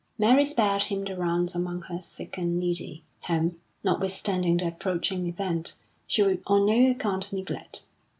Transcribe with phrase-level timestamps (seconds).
[0.17, 5.75] Mary spared him the rounds among her sick and needy, whom, notwithstanding the approaching event,
[6.07, 7.85] she would on no account neglect.